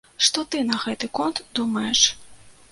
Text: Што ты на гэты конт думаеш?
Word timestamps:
Што 0.27 0.43
ты 0.55 0.61
на 0.69 0.77
гэты 0.85 1.11
конт 1.21 1.43
думаеш? 1.61 2.05